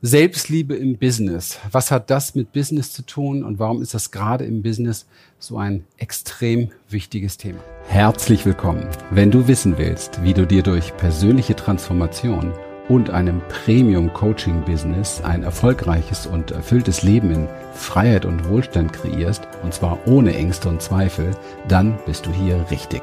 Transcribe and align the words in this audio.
Selbstliebe 0.00 0.76
im 0.76 0.96
Business. 0.96 1.58
Was 1.72 1.90
hat 1.90 2.08
das 2.08 2.36
mit 2.36 2.52
Business 2.52 2.92
zu 2.92 3.02
tun 3.02 3.42
und 3.42 3.58
warum 3.58 3.82
ist 3.82 3.94
das 3.94 4.12
gerade 4.12 4.44
im 4.44 4.62
Business 4.62 5.06
so 5.40 5.58
ein 5.58 5.84
extrem 5.96 6.70
wichtiges 6.88 7.36
Thema? 7.36 7.58
Herzlich 7.88 8.46
willkommen. 8.46 8.86
Wenn 9.10 9.32
du 9.32 9.48
wissen 9.48 9.76
willst, 9.76 10.22
wie 10.22 10.34
du 10.34 10.46
dir 10.46 10.62
durch 10.62 10.96
persönliche 10.96 11.56
Transformation 11.56 12.52
und 12.88 13.10
einem 13.10 13.40
Premium-Coaching-Business 13.48 15.22
ein 15.22 15.42
erfolgreiches 15.42 16.26
und 16.26 16.52
erfülltes 16.52 17.02
Leben 17.02 17.32
in 17.32 17.48
Freiheit 17.74 18.24
und 18.24 18.48
Wohlstand 18.48 18.92
kreierst, 18.92 19.48
und 19.64 19.74
zwar 19.74 19.98
ohne 20.06 20.32
Ängste 20.32 20.68
und 20.68 20.80
Zweifel, 20.80 21.32
dann 21.66 21.98
bist 22.06 22.24
du 22.24 22.32
hier 22.32 22.64
richtig. 22.70 23.02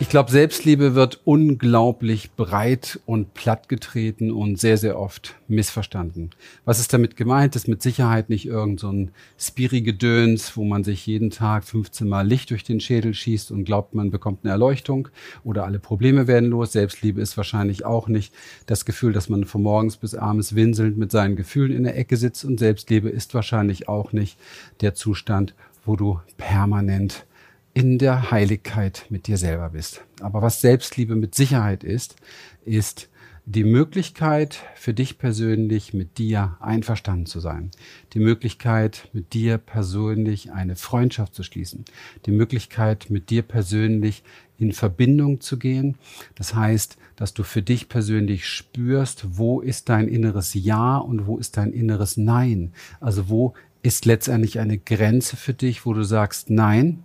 Ich 0.00 0.08
glaube, 0.08 0.30
Selbstliebe 0.30 0.94
wird 0.94 1.20
unglaublich 1.24 2.32
breit 2.32 2.98
und 3.04 3.34
plattgetreten 3.34 4.30
und 4.30 4.58
sehr, 4.58 4.78
sehr 4.78 4.98
oft 4.98 5.34
missverstanden. 5.46 6.30
Was 6.64 6.80
ist 6.80 6.94
damit 6.94 7.16
gemeint? 7.16 7.54
Das 7.54 7.64
ist 7.64 7.68
mit 7.68 7.82
Sicherheit 7.82 8.30
nicht 8.30 8.46
irgend 8.46 8.80
so 8.80 8.90
ein 8.90 9.10
Spiri-Gedöns, 9.38 10.56
wo 10.56 10.64
man 10.64 10.84
sich 10.84 11.06
jeden 11.06 11.28
Tag 11.28 11.64
15 11.64 12.08
Mal 12.08 12.26
Licht 12.26 12.50
durch 12.50 12.64
den 12.64 12.80
Schädel 12.80 13.12
schießt 13.12 13.50
und 13.50 13.64
glaubt, 13.64 13.94
man 13.94 14.10
bekommt 14.10 14.40
eine 14.42 14.52
Erleuchtung 14.52 15.08
oder 15.44 15.66
alle 15.66 15.78
Probleme 15.78 16.26
werden 16.26 16.48
los. 16.48 16.72
Selbstliebe 16.72 17.20
ist 17.20 17.36
wahrscheinlich 17.36 17.84
auch 17.84 18.08
nicht 18.08 18.32
das 18.64 18.86
Gefühl, 18.86 19.12
dass 19.12 19.28
man 19.28 19.44
von 19.44 19.62
morgens 19.62 19.98
bis 19.98 20.14
abends 20.14 20.54
winselnd 20.54 20.96
mit 20.96 21.10
seinen 21.10 21.36
Gefühlen 21.36 21.72
in 21.72 21.84
der 21.84 21.98
Ecke 21.98 22.16
sitzt 22.16 22.46
und 22.46 22.58
Selbstliebe 22.58 23.10
ist 23.10 23.34
wahrscheinlich 23.34 23.86
auch 23.86 24.14
nicht 24.14 24.38
der 24.80 24.94
Zustand, 24.94 25.54
wo 25.84 25.94
du 25.94 26.20
permanent 26.38 27.26
in 27.74 27.98
der 27.98 28.30
Heiligkeit 28.30 29.06
mit 29.10 29.26
dir 29.26 29.36
selber 29.36 29.70
bist. 29.70 30.04
Aber 30.20 30.42
was 30.42 30.60
Selbstliebe 30.60 31.14
mit 31.14 31.34
Sicherheit 31.34 31.84
ist, 31.84 32.16
ist 32.64 33.08
die 33.46 33.64
Möglichkeit 33.64 34.60
für 34.74 34.94
dich 34.94 35.18
persönlich 35.18 35.94
mit 35.94 36.18
dir 36.18 36.56
einverstanden 36.60 37.26
zu 37.26 37.40
sein. 37.40 37.70
Die 38.12 38.20
Möglichkeit 38.20 39.08
mit 39.12 39.32
dir 39.32 39.58
persönlich 39.58 40.52
eine 40.52 40.76
Freundschaft 40.76 41.34
zu 41.34 41.42
schließen. 41.42 41.84
Die 42.26 42.30
Möglichkeit 42.30 43.06
mit 43.08 43.30
dir 43.30 43.42
persönlich 43.42 44.22
in 44.58 44.72
Verbindung 44.72 45.40
zu 45.40 45.58
gehen. 45.58 45.96
Das 46.34 46.54
heißt, 46.54 46.98
dass 47.16 47.34
du 47.34 47.42
für 47.42 47.62
dich 47.62 47.88
persönlich 47.88 48.46
spürst, 48.46 49.38
wo 49.38 49.60
ist 49.60 49.88
dein 49.88 50.06
inneres 50.06 50.54
Ja 50.54 50.98
und 50.98 51.26
wo 51.26 51.38
ist 51.38 51.56
dein 51.56 51.72
inneres 51.72 52.16
Nein. 52.16 52.72
Also 53.00 53.28
wo 53.28 53.54
ist 53.82 54.04
letztendlich 54.04 54.60
eine 54.60 54.78
Grenze 54.78 55.36
für 55.36 55.54
dich, 55.54 55.86
wo 55.86 55.94
du 55.94 56.04
sagst, 56.04 56.50
nein, 56.50 57.02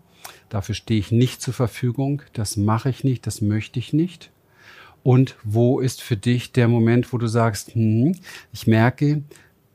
Dafür 0.50 0.76
stehe 0.76 1.00
ich 1.00 1.12
nicht 1.12 1.42
zur 1.42 1.54
Verfügung. 1.54 2.22
Das 2.34 2.58
mache 2.58 2.90
ich 2.90 3.04
nicht. 3.04 3.28
Das 3.28 3.42
möchte 3.42 3.80
ich 3.80 3.94
nicht. 3.94 4.32
Und 5.04 5.36
wo 5.44 5.80
ist 5.80 6.02
für 6.02 6.18
dich 6.18 6.52
der 6.52 6.68
Moment, 6.68 7.14
wo 7.14 7.18
du 7.18 7.28
sagst, 7.28 7.76
hm, 7.76 8.16
ich 8.52 8.66
merke, 8.66 9.22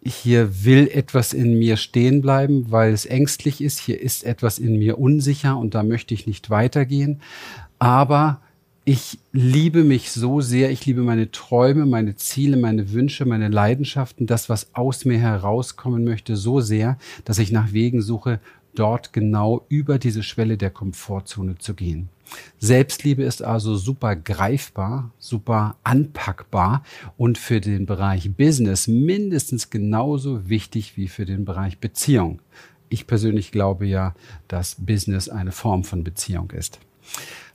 hier 0.04 0.64
will 0.64 0.88
etwas 0.92 1.32
in 1.32 1.58
mir 1.58 1.76
stehen 1.76 2.20
bleiben, 2.22 2.70
weil 2.70 2.92
es 2.92 3.06
ängstlich 3.06 3.60
ist. 3.60 3.78
Hier 3.78 4.00
ist 4.00 4.24
etwas 4.24 4.58
in 4.58 4.78
mir 4.78 4.98
unsicher 4.98 5.56
und 5.58 5.74
da 5.74 5.82
möchte 5.82 6.14
ich 6.14 6.26
nicht 6.26 6.50
weitergehen. 6.50 7.20
Aber 7.78 8.40
ich 8.84 9.18
liebe 9.32 9.84
mich 9.84 10.10
so 10.10 10.40
sehr, 10.40 10.70
ich 10.70 10.84
liebe 10.86 11.02
meine 11.02 11.30
Träume, 11.30 11.86
meine 11.86 12.16
Ziele, 12.16 12.56
meine 12.56 12.92
Wünsche, 12.92 13.26
meine 13.26 13.48
Leidenschaften, 13.48 14.26
das, 14.26 14.48
was 14.48 14.74
aus 14.74 15.04
mir 15.04 15.18
herauskommen 15.18 16.02
möchte, 16.02 16.34
so 16.34 16.60
sehr, 16.60 16.98
dass 17.24 17.38
ich 17.38 17.52
nach 17.52 17.72
Wegen 17.72 18.00
suche, 18.00 18.40
dort 18.80 19.12
genau 19.12 19.66
über 19.68 19.98
diese 19.98 20.22
Schwelle 20.22 20.56
der 20.56 20.70
Komfortzone 20.70 21.58
zu 21.58 21.74
gehen. 21.74 22.08
Selbstliebe 22.58 23.22
ist 23.22 23.42
also 23.42 23.76
super 23.76 24.16
greifbar, 24.16 25.10
super 25.18 25.76
anpackbar 25.84 26.82
und 27.16 27.38
für 27.38 27.60
den 27.60 27.86
Bereich 27.86 28.32
Business 28.34 28.88
mindestens 28.88 29.68
genauso 29.68 30.48
wichtig 30.48 30.96
wie 30.96 31.08
für 31.08 31.26
den 31.26 31.44
Bereich 31.44 31.78
Beziehung. 31.78 32.40
Ich 32.88 33.06
persönlich 33.06 33.52
glaube 33.52 33.86
ja, 33.86 34.14
dass 34.48 34.76
Business 34.78 35.28
eine 35.28 35.52
Form 35.52 35.84
von 35.84 36.02
Beziehung 36.02 36.50
ist. 36.52 36.78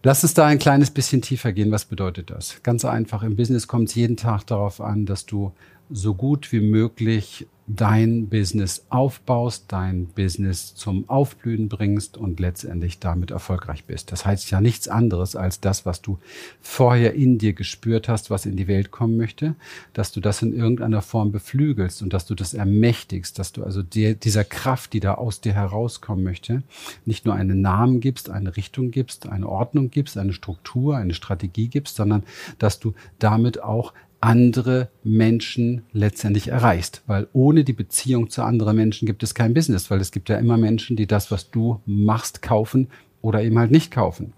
Lass 0.04 0.24
uns 0.24 0.34
da 0.34 0.46
ein 0.46 0.60
kleines 0.60 0.92
bisschen 0.92 1.22
tiefer 1.22 1.52
gehen. 1.52 1.72
Was 1.72 1.86
bedeutet 1.86 2.30
das? 2.30 2.62
Ganz 2.62 2.86
einfach. 2.86 3.24
Im 3.24 3.36
Business 3.36 3.68
kommt 3.68 3.90
es 3.90 3.96
jeden 3.96 4.18
Tag 4.18 4.46
darauf 4.46 4.80
an, 4.80 5.06
dass 5.06 5.26
du 5.26 5.54
so 5.90 6.14
gut 6.14 6.52
wie 6.52 6.62
möglich 6.62 7.48
dein 7.68 8.28
Business 8.28 8.86
aufbaust, 8.90 9.66
dein 9.70 10.06
Business 10.08 10.76
zum 10.76 11.10
Aufblühen 11.10 11.68
bringst 11.68 12.16
und 12.16 12.40
letztendlich 12.40 13.00
damit 13.00 13.32
erfolgreich 13.32 13.86
bist. 13.86 14.12
Das 14.12 14.26
heißt 14.26 14.52
ja 14.52 14.62
nichts 14.62 14.88
anderes 14.88 15.36
als 15.36 15.62
das, 15.62 15.86
was 15.86 16.02
du 16.02 16.20
vorher 16.62 17.16
in 17.16 17.40
dir 17.40 17.54
gespürt 17.54 18.08
hast, 18.08 18.30
was 18.30 18.46
in 18.46 18.56
die 18.56 18.68
Welt 18.68 18.92
kommen 18.92 19.18
möchte, 19.18 19.56
dass 19.94 20.12
du 20.12 20.20
das 20.20 20.44
in 20.44 20.54
irgendeiner 20.54 21.02
Form 21.02 21.32
beflügelst 21.32 22.04
und 22.04 22.14
dass 22.14 22.28
du 22.28 22.36
das 22.36 22.54
ermächtigst, 22.54 23.40
dass 23.40 23.52
du 23.52 23.64
also 23.64 23.82
dir, 23.82 24.14
dieser 24.14 24.44
Kraft, 24.44 24.94
die 24.94 25.00
da 25.00 25.16
aus 25.16 25.42
dir 25.42 25.54
herauskommen 25.54 26.24
möchte, 26.24 26.62
nicht 27.06 27.26
nur 27.26 27.34
einen 27.34 27.62
Namen 27.62 28.00
gibst, 28.00 28.30
eine 28.30 28.56
Richtung 28.58 28.92
gibst, 28.92 29.28
eine 29.28 29.50
Ordnung 29.50 29.90
gibst, 29.90 30.20
eine 30.20 30.34
Struktur, 30.34 30.98
eine 30.98 31.16
Strategie 31.16 31.68
gibst, 31.68 31.96
sondern 31.96 32.24
dass 32.60 32.80
du 32.80 32.94
damit 33.18 33.64
auch 33.64 33.94
andere 34.22 34.90
Menschen 35.04 35.84
letztendlich 35.92 36.48
erreichst. 36.48 37.04
Weil 37.08 37.28
ohne 37.34 37.64
die 37.64 37.74
Beziehung 37.74 38.30
zu 38.30 38.44
anderen 38.44 38.76
Menschen 38.76 39.06
gibt 39.06 39.24
es 39.24 39.36
kein 39.36 39.54
Business, 39.54 39.92
weil 39.92 40.02
es 40.02 40.12
gibt 40.12 40.30
ja 40.30 40.38
immer 40.38 40.58
Menschen, 40.58 40.96
die 40.96 41.08
das, 41.08 41.32
was 41.32 41.52
du 41.52 41.82
machst, 41.86 42.42
kaufen 42.42 42.88
oder 43.22 43.42
eben 43.42 43.58
halt 43.58 43.72
nicht 43.72 43.92
kaufen. 43.92 44.34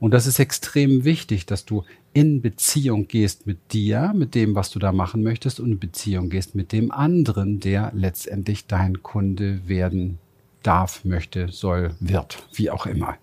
Und 0.00 0.12
das 0.12 0.26
ist 0.26 0.40
extrem 0.40 1.04
wichtig, 1.04 1.46
dass 1.46 1.64
du 1.64 1.84
in 2.12 2.42
Beziehung 2.42 3.08
gehst 3.08 3.46
mit 3.46 3.72
dir, 3.72 4.12
mit 4.14 4.34
dem, 4.34 4.54
was 4.54 4.70
du 4.70 4.78
da 4.78 4.92
machen 4.92 5.22
möchtest 5.22 5.60
und 5.60 5.72
in 5.72 5.78
Beziehung 5.78 6.30
gehst 6.30 6.54
mit 6.54 6.72
dem 6.72 6.90
anderen, 6.90 7.60
der 7.60 7.92
letztendlich 7.94 8.66
dein 8.66 9.02
Kunde 9.02 9.68
werden 9.68 10.18
darf, 10.62 11.04
möchte, 11.04 11.48
soll, 11.50 11.94
wird, 12.00 12.42
wie 12.54 12.70
auch 12.70 12.86
immer. 12.86 13.16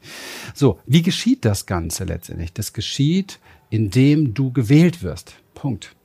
So, 0.53 0.79
wie 0.85 1.01
geschieht 1.01 1.43
das 1.43 1.65
Ganze 1.65 2.03
letztendlich? 2.03 2.53
Das 2.53 2.73
geschieht, 2.73 3.39
indem 3.69 4.33
du 4.33 4.51
gewählt 4.51 5.01
wirst. 5.01 5.35
Punkt. 5.61 5.95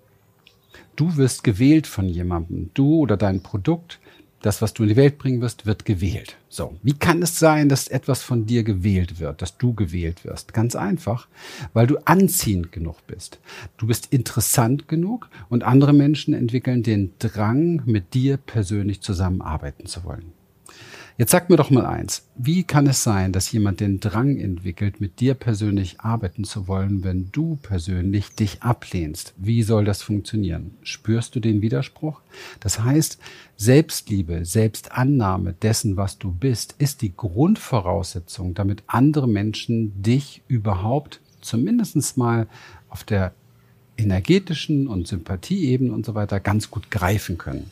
Du 0.96 1.16
wirst 1.16 1.42
gewählt 1.42 1.86
von 1.86 2.10
jemandem. 2.10 2.68
Du 2.74 2.98
oder 2.98 3.16
dein 3.16 3.42
Produkt, 3.42 4.00
das, 4.42 4.60
was 4.60 4.74
du 4.74 4.82
in 4.82 4.90
die 4.90 4.96
Welt 4.96 5.16
bringen 5.16 5.40
wirst, 5.40 5.64
wird 5.64 5.86
gewählt. 5.86 6.36
So, 6.50 6.76
wie 6.82 6.92
kann 6.92 7.22
es 7.22 7.38
sein, 7.38 7.70
dass 7.70 7.88
etwas 7.88 8.22
von 8.22 8.44
dir 8.44 8.64
gewählt 8.64 9.18
wird, 9.18 9.40
dass 9.40 9.56
du 9.56 9.72
gewählt 9.72 10.26
wirst? 10.26 10.52
Ganz 10.52 10.76
einfach, 10.76 11.26
weil 11.72 11.86
du 11.86 11.96
anziehend 12.04 12.70
genug 12.70 12.96
bist. 13.06 13.38
Du 13.78 13.86
bist 13.86 14.12
interessant 14.12 14.88
genug 14.88 15.30
und 15.48 15.64
andere 15.64 15.94
Menschen 15.94 16.34
entwickeln 16.34 16.82
den 16.82 17.14
Drang, 17.18 17.80
mit 17.86 18.12
dir 18.12 18.36
persönlich 18.36 19.00
zusammenarbeiten 19.00 19.86
zu 19.86 20.04
wollen. 20.04 20.35
Jetzt 21.18 21.30
sag 21.30 21.48
mir 21.48 21.56
doch 21.56 21.70
mal 21.70 21.86
eins. 21.86 22.28
Wie 22.36 22.62
kann 22.62 22.86
es 22.86 23.02
sein, 23.02 23.32
dass 23.32 23.50
jemand 23.50 23.80
den 23.80 24.00
Drang 24.00 24.36
entwickelt, 24.38 25.00
mit 25.00 25.18
dir 25.18 25.32
persönlich 25.32 25.98
arbeiten 26.02 26.44
zu 26.44 26.68
wollen, 26.68 27.04
wenn 27.04 27.30
du 27.32 27.56
persönlich 27.62 28.34
dich 28.34 28.62
ablehnst? 28.62 29.32
Wie 29.38 29.62
soll 29.62 29.86
das 29.86 30.02
funktionieren? 30.02 30.72
Spürst 30.82 31.34
du 31.34 31.40
den 31.40 31.62
Widerspruch? 31.62 32.20
Das 32.60 32.80
heißt, 32.80 33.18
Selbstliebe, 33.56 34.44
Selbstannahme 34.44 35.54
dessen, 35.54 35.96
was 35.96 36.18
du 36.18 36.30
bist, 36.30 36.74
ist 36.76 37.00
die 37.00 37.16
Grundvoraussetzung, 37.16 38.52
damit 38.52 38.82
andere 38.86 39.26
Menschen 39.26 40.02
dich 40.02 40.42
überhaupt 40.48 41.22
zumindest 41.40 42.18
mal 42.18 42.46
auf 42.90 43.04
der 43.04 43.32
energetischen 43.96 44.88
und 44.88 45.06
Sympathieebene 45.06 45.92
und 45.92 46.04
so 46.04 46.14
weiter 46.14 46.40
ganz 46.40 46.70
gut 46.70 46.90
greifen 46.90 47.38
können. 47.38 47.70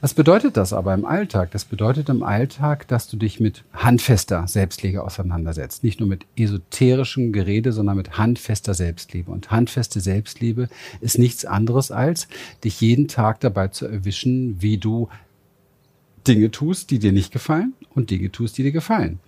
Was 0.00 0.14
bedeutet 0.14 0.56
das 0.56 0.72
aber 0.72 0.92
im 0.92 1.04
Alltag? 1.04 1.50
Das 1.52 1.64
bedeutet 1.64 2.08
im 2.08 2.22
Alltag, 2.22 2.86
dass 2.88 3.08
du 3.08 3.16
dich 3.16 3.40
mit 3.40 3.64
handfester 3.72 4.46
Selbstliebe 4.46 5.02
auseinandersetzt. 5.02 5.82
Nicht 5.82 6.00
nur 6.00 6.08
mit 6.08 6.26
esoterischem 6.36 7.32
Gerede, 7.32 7.72
sondern 7.72 7.96
mit 7.96 8.18
handfester 8.18 8.74
Selbstliebe. 8.74 9.30
Und 9.30 9.50
handfeste 9.50 10.00
Selbstliebe 10.00 10.68
ist 11.00 11.18
nichts 11.18 11.44
anderes 11.44 11.90
als, 11.90 12.28
dich 12.62 12.80
jeden 12.80 13.08
Tag 13.08 13.40
dabei 13.40 13.68
zu 13.68 13.86
erwischen, 13.86 14.60
wie 14.60 14.78
du 14.78 15.08
Dinge 16.26 16.50
tust, 16.50 16.90
die 16.90 16.98
dir 16.98 17.12
nicht 17.12 17.32
gefallen 17.32 17.74
und 17.94 18.10
Dinge 18.10 18.30
tust, 18.32 18.58
die 18.58 18.62
dir 18.62 18.72
gefallen. 18.72 19.20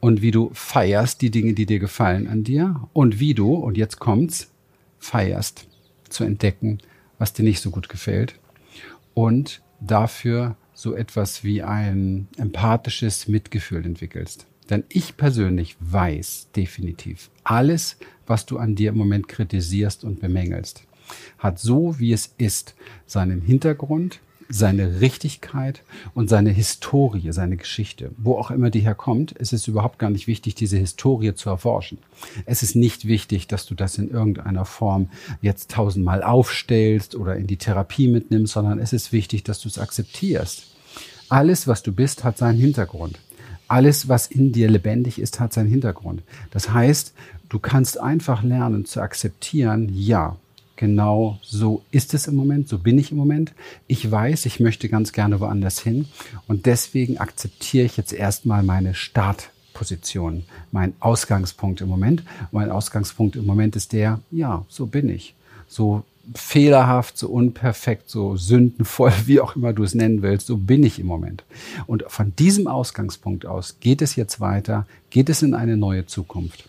Und 0.00 0.22
wie 0.22 0.30
du 0.30 0.50
feierst 0.52 1.22
die 1.22 1.30
Dinge, 1.30 1.54
die 1.54 1.66
dir 1.66 1.78
gefallen 1.78 2.26
an 2.26 2.44
dir 2.44 2.88
und 2.92 3.20
wie 3.20 3.34
du, 3.34 3.54
und 3.54 3.76
jetzt 3.76 3.98
kommt's, 3.98 4.50
feierst 4.98 5.66
zu 6.08 6.24
entdecken, 6.24 6.78
was 7.18 7.32
dir 7.32 7.42
nicht 7.42 7.60
so 7.60 7.70
gut 7.70 7.88
gefällt 7.88 8.38
und 9.14 9.62
dafür 9.80 10.56
so 10.74 10.94
etwas 10.94 11.42
wie 11.42 11.62
ein 11.62 12.28
empathisches 12.36 13.26
Mitgefühl 13.26 13.84
entwickelst. 13.84 14.46
Denn 14.70 14.84
ich 14.88 15.16
persönlich 15.16 15.76
weiß 15.80 16.48
definitiv, 16.54 17.30
alles, 17.42 17.96
was 18.26 18.46
du 18.46 18.58
an 18.58 18.74
dir 18.74 18.90
im 18.90 18.98
Moment 18.98 19.26
kritisierst 19.28 20.04
und 20.04 20.20
bemängelst, 20.20 20.84
hat 21.38 21.58
so, 21.58 21.98
wie 21.98 22.12
es 22.12 22.34
ist, 22.38 22.74
seinen 23.06 23.40
Hintergrund, 23.40 24.20
seine 24.48 25.00
Richtigkeit 25.00 25.82
und 26.14 26.28
seine 26.28 26.50
Historie, 26.50 27.32
seine 27.32 27.56
Geschichte. 27.56 28.10
Wo 28.16 28.36
auch 28.36 28.50
immer 28.50 28.70
die 28.70 28.80
herkommt, 28.80 29.32
ist 29.32 29.52
es 29.52 29.68
überhaupt 29.68 29.98
gar 29.98 30.10
nicht 30.10 30.26
wichtig, 30.26 30.54
diese 30.54 30.78
Historie 30.78 31.34
zu 31.34 31.50
erforschen. 31.50 31.98
Es 32.46 32.62
ist 32.62 32.74
nicht 32.74 33.06
wichtig, 33.06 33.46
dass 33.46 33.66
du 33.66 33.74
das 33.74 33.98
in 33.98 34.10
irgendeiner 34.10 34.64
Form 34.64 35.10
jetzt 35.42 35.70
tausendmal 35.70 36.22
aufstellst 36.22 37.14
oder 37.14 37.36
in 37.36 37.46
die 37.46 37.58
Therapie 37.58 38.08
mitnimmst, 38.08 38.54
sondern 38.54 38.78
es 38.78 38.92
ist 38.92 39.12
wichtig, 39.12 39.44
dass 39.44 39.60
du 39.60 39.68
es 39.68 39.78
akzeptierst. 39.78 40.64
Alles, 41.28 41.66
was 41.66 41.82
du 41.82 41.92
bist, 41.92 42.24
hat 42.24 42.38
seinen 42.38 42.58
Hintergrund. 42.58 43.18
Alles, 43.68 44.08
was 44.08 44.28
in 44.28 44.52
dir 44.52 44.70
lebendig 44.70 45.18
ist, 45.20 45.40
hat 45.40 45.52
seinen 45.52 45.68
Hintergrund. 45.68 46.22
Das 46.50 46.72
heißt, 46.72 47.12
du 47.50 47.58
kannst 47.58 48.00
einfach 48.00 48.42
lernen 48.42 48.86
zu 48.86 49.02
akzeptieren, 49.02 49.90
ja, 49.92 50.36
genau 50.78 51.38
so 51.42 51.82
ist 51.90 52.14
es 52.14 52.26
im 52.28 52.36
Moment, 52.36 52.68
so 52.68 52.78
bin 52.78 52.98
ich 52.98 53.10
im 53.10 53.18
Moment. 53.18 53.52
Ich 53.86 54.10
weiß, 54.10 54.46
ich 54.46 54.60
möchte 54.60 54.88
ganz 54.88 55.12
gerne 55.12 55.40
woanders 55.40 55.80
hin 55.80 56.06
und 56.46 56.64
deswegen 56.64 57.18
akzeptiere 57.18 57.84
ich 57.84 57.96
jetzt 57.98 58.12
erstmal 58.12 58.62
meine 58.62 58.94
Startposition, 58.94 60.44
mein 60.72 60.94
Ausgangspunkt 61.00 61.82
im 61.82 61.88
Moment. 61.88 62.22
Mein 62.52 62.70
Ausgangspunkt 62.70 63.36
im 63.36 63.44
Moment 63.44 63.76
ist 63.76 63.92
der, 63.92 64.20
ja, 64.30 64.64
so 64.68 64.86
bin 64.86 65.10
ich. 65.10 65.34
So 65.66 66.04
fehlerhaft, 66.34 67.18
so 67.18 67.28
unperfekt, 67.28 68.08
so 68.08 68.36
sündenvoll, 68.36 69.12
wie 69.26 69.40
auch 69.40 69.56
immer 69.56 69.72
du 69.72 69.82
es 69.82 69.94
nennen 69.94 70.22
willst, 70.22 70.46
so 70.46 70.56
bin 70.56 70.84
ich 70.84 71.00
im 71.00 71.06
Moment. 71.06 71.42
Und 71.86 72.04
von 72.06 72.34
diesem 72.36 72.68
Ausgangspunkt 72.68 73.46
aus 73.46 73.80
geht 73.80 74.00
es 74.00 74.14
jetzt 74.14 74.40
weiter, 74.40 74.86
geht 75.10 75.28
es 75.28 75.42
in 75.42 75.54
eine 75.54 75.76
neue 75.76 76.06
Zukunft. 76.06 76.68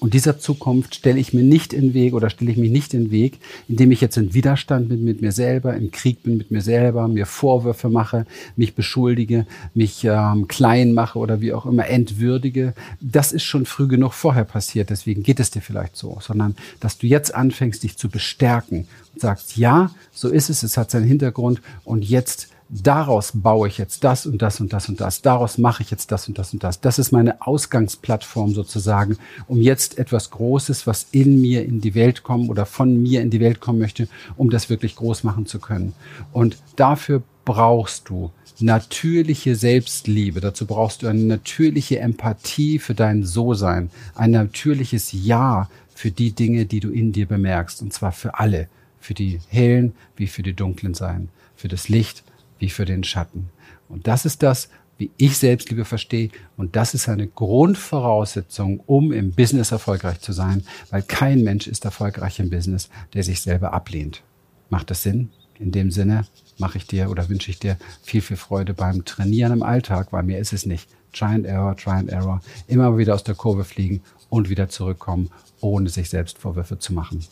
Und 0.00 0.14
dieser 0.14 0.38
Zukunft 0.38 0.94
stelle 0.94 1.20
ich 1.20 1.34
mir 1.34 1.42
nicht 1.42 1.74
in 1.74 1.92
Weg 1.92 2.14
oder 2.14 2.30
stelle 2.30 2.50
ich 2.50 2.56
mich 2.56 2.70
nicht 2.70 2.94
in 2.94 3.04
den 3.04 3.10
Weg, 3.10 3.38
indem 3.68 3.92
ich 3.92 4.00
jetzt 4.00 4.16
in 4.16 4.32
Widerstand 4.32 4.88
bin 4.88 5.04
mit 5.04 5.20
mir 5.20 5.30
selber, 5.30 5.76
im 5.76 5.90
Krieg 5.90 6.22
bin 6.22 6.38
mit 6.38 6.50
mir 6.50 6.62
selber, 6.62 7.06
mir 7.06 7.26
Vorwürfe 7.26 7.90
mache, 7.90 8.24
mich 8.56 8.74
beschuldige, 8.74 9.46
mich 9.74 10.02
ähm, 10.04 10.48
klein 10.48 10.94
mache 10.94 11.18
oder 11.18 11.42
wie 11.42 11.52
auch 11.52 11.66
immer 11.66 11.86
entwürdige. 11.86 12.72
Das 13.00 13.32
ist 13.32 13.42
schon 13.42 13.66
früh 13.66 13.88
genug 13.88 14.14
vorher 14.14 14.44
passiert, 14.44 14.88
deswegen 14.88 15.22
geht 15.22 15.38
es 15.38 15.50
dir 15.50 15.60
vielleicht 15.60 15.96
so, 15.96 16.18
sondern 16.22 16.56
dass 16.80 16.96
du 16.96 17.06
jetzt 17.06 17.34
anfängst, 17.34 17.82
dich 17.82 17.98
zu 17.98 18.08
bestärken 18.08 18.88
und 19.12 19.20
sagst, 19.20 19.58
ja, 19.58 19.90
so 20.12 20.30
ist 20.30 20.48
es, 20.48 20.62
es 20.62 20.78
hat 20.78 20.90
seinen 20.90 21.06
Hintergrund 21.06 21.60
und 21.84 22.08
jetzt 22.08 22.48
daraus 22.70 23.32
baue 23.34 23.68
ich 23.68 23.78
jetzt 23.78 24.04
das 24.04 24.26
und 24.26 24.40
das 24.40 24.60
und 24.60 24.72
das 24.72 24.88
und 24.88 25.00
das, 25.00 25.22
daraus 25.22 25.58
mache 25.58 25.82
ich 25.82 25.90
jetzt 25.90 26.12
das 26.12 26.28
und 26.28 26.38
das 26.38 26.52
und 26.52 26.62
das. 26.62 26.80
Das 26.80 26.98
ist 26.98 27.10
meine 27.10 27.44
Ausgangsplattform 27.46 28.54
sozusagen, 28.54 29.18
um 29.48 29.60
jetzt 29.60 29.98
etwas 29.98 30.30
Großes, 30.30 30.86
was 30.86 31.08
in 31.10 31.40
mir 31.40 31.64
in 31.64 31.80
die 31.80 31.94
Welt 31.94 32.22
kommen 32.22 32.48
oder 32.48 32.66
von 32.66 33.02
mir 33.02 33.22
in 33.22 33.30
die 33.30 33.40
Welt 33.40 33.60
kommen 33.60 33.80
möchte, 33.80 34.08
um 34.36 34.50
das 34.50 34.70
wirklich 34.70 34.96
groß 34.96 35.24
machen 35.24 35.46
zu 35.46 35.58
können. 35.58 35.94
Und 36.32 36.58
dafür 36.76 37.22
brauchst 37.44 38.08
du 38.08 38.30
natürliche 38.60 39.56
Selbstliebe. 39.56 40.40
Dazu 40.40 40.66
brauchst 40.66 41.02
du 41.02 41.08
eine 41.08 41.22
natürliche 41.22 41.98
Empathie 41.98 42.78
für 42.78 42.94
dein 42.94 43.24
So-Sein, 43.24 43.90
ein 44.14 44.30
natürliches 44.30 45.12
Ja 45.12 45.68
für 45.94 46.10
die 46.10 46.32
Dinge, 46.32 46.66
die 46.66 46.80
du 46.80 46.90
in 46.90 47.12
dir 47.12 47.26
bemerkst, 47.26 47.82
und 47.82 47.92
zwar 47.92 48.12
für 48.12 48.38
alle, 48.38 48.68
für 49.00 49.14
die 49.14 49.40
hellen 49.48 49.94
wie 50.16 50.26
für 50.26 50.42
die 50.42 50.54
dunklen 50.54 50.94
Sein, 50.94 51.30
für 51.56 51.68
das 51.68 51.88
Licht 51.88 52.22
wie 52.60 52.70
für 52.70 52.84
den 52.84 53.02
Schatten. 53.02 53.50
Und 53.88 54.06
das 54.06 54.24
ist 54.24 54.44
das, 54.44 54.68
wie 54.98 55.10
ich 55.16 55.38
Selbstliebe 55.38 55.84
verstehe. 55.84 56.30
Und 56.56 56.76
das 56.76 56.94
ist 56.94 57.08
eine 57.08 57.26
Grundvoraussetzung, 57.26 58.80
um 58.86 59.12
im 59.12 59.32
Business 59.32 59.72
erfolgreich 59.72 60.20
zu 60.20 60.32
sein, 60.32 60.62
weil 60.90 61.02
kein 61.02 61.42
Mensch 61.42 61.66
ist 61.66 61.84
erfolgreich 61.84 62.38
im 62.38 62.50
Business, 62.50 62.88
der 63.14 63.24
sich 63.24 63.40
selber 63.40 63.72
ablehnt. 63.72 64.22
Macht 64.68 64.90
das 64.90 65.02
Sinn? 65.02 65.30
In 65.58 65.72
dem 65.72 65.90
Sinne 65.90 66.26
mache 66.58 66.78
ich 66.78 66.86
dir 66.86 67.10
oder 67.10 67.28
wünsche 67.28 67.50
ich 67.50 67.58
dir 67.58 67.76
viel, 68.02 68.20
viel 68.20 68.36
Freude 68.36 68.74
beim 68.74 69.04
Trainieren 69.04 69.52
im 69.52 69.62
Alltag, 69.62 70.12
weil 70.12 70.22
mir 70.22 70.38
ist 70.38 70.52
es 70.52 70.66
nicht. 70.66 70.88
Try 71.12 71.34
and 71.34 71.46
Error, 71.46 71.76
Try 71.76 71.92
and 71.92 72.10
Error. 72.10 72.40
Immer 72.68 72.96
wieder 72.96 73.14
aus 73.14 73.24
der 73.24 73.34
Kurve 73.34 73.64
fliegen 73.64 74.02
und 74.28 74.48
wieder 74.48 74.68
zurückkommen, 74.68 75.30
ohne 75.60 75.88
sich 75.88 76.08
selbst 76.08 76.38
Vorwürfe 76.38 76.78
zu 76.78 76.92
machen. 76.92 77.24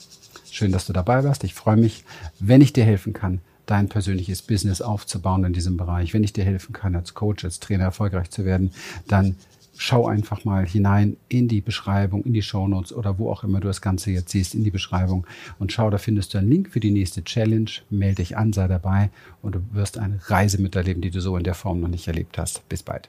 Schön, 0.51 0.73
dass 0.73 0.87
du 0.87 0.93
dabei 0.93 1.23
warst. 1.25 1.45
Ich 1.45 1.55
freue 1.55 1.77
mich, 1.77 2.05
wenn 2.41 2.61
ich 2.61 2.73
dir 2.73 2.85
helfen 2.85 3.13
kann, 3.13 3.41
dein 3.71 3.89
persönliches 3.89 4.43
Business 4.43 4.81
aufzubauen 4.81 5.45
in 5.45 5.53
diesem 5.53 5.77
Bereich. 5.77 6.15
Wenn 6.15 6.25
ich 6.25 6.33
dir 6.33 6.45
helfen 6.45 6.73
kann, 6.73 6.97
als 6.97 7.15
Coach, 7.15 7.45
als 7.45 7.61
Trainer 7.61 7.85
erfolgreich 7.85 8.31
zu 8.31 8.45
werden, 8.45 8.73
dann 9.07 9.37
schau 9.79 10.07
einfach 10.07 10.45
mal 10.45 10.67
hinein 10.67 11.17
in 11.29 11.49
die 11.49 11.61
Beschreibung, 11.61 12.25
in 12.25 12.33
die 12.35 12.43
Shownotes 12.43 12.93
oder 12.93 13.19
wo 13.19 13.31
auch 13.31 13.45
immer 13.45 13.61
du 13.61 13.69
das 13.69 13.81
Ganze 13.81 14.11
jetzt 14.11 14.31
siehst, 14.31 14.55
in 14.55 14.65
die 14.65 14.71
Beschreibung 14.71 15.27
und 15.59 15.73
schau, 15.73 15.89
da 15.89 15.99
findest 15.99 16.35
du 16.35 16.39
einen 16.39 16.51
Link 16.51 16.71
für 16.71 16.81
die 16.81 16.91
nächste 16.91 17.23
Challenge. 17.25 17.71
Melde 17.89 18.17
dich 18.17 18.37
an, 18.37 18.53
sei 18.53 18.67
dabei 18.67 19.11
und 19.41 19.55
du 19.55 19.61
wirst 19.73 19.97
eine 19.97 20.19
Reise 20.27 20.61
miterleben, 20.61 21.01
die 21.01 21.11
du 21.11 21.21
so 21.21 21.37
in 21.37 21.45
der 21.45 21.55
Form 21.55 21.81
noch 21.81 21.89
nicht 21.89 22.09
erlebt 22.09 22.37
hast. 22.39 22.69
Bis 22.69 22.83
bald. 22.83 23.09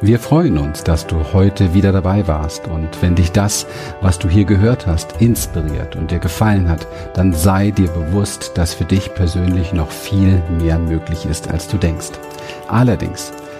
Wir 0.00 0.18
freuen 0.18 0.58
uns, 0.58 0.84
dass 0.84 1.06
du 1.06 1.32
heute 1.32 1.74
wieder 1.74 1.90
dabei 1.90 2.26
warst 2.28 2.68
und 2.68 3.02
wenn 3.02 3.16
dich 3.16 3.32
das, 3.32 3.66
was 4.00 4.18
du 4.18 4.28
hier 4.28 4.44
gehört 4.44 4.86
hast, 4.86 5.20
inspiriert 5.20 5.96
und 5.96 6.10
dir 6.10 6.20
gefallen 6.20 6.68
hat, 6.68 6.86
dann 7.14 7.32
sei 7.32 7.72
dir 7.72 7.88
bewusst, 7.88 8.52
dass 8.54 8.74
für 8.74 8.84
dich 8.84 9.12
persönlich 9.14 9.72
noch 9.72 9.90
viel 9.90 10.40
mehr 10.60 10.78
möglich 10.78 11.26
ist, 11.26 11.48
als 11.48 11.66
du 11.66 11.78
denkst. 11.78 12.10
Allerdings, 12.68 13.32